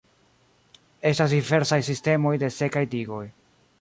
[1.11, 3.25] Estas diversaj sistemoj de sekaj digoj.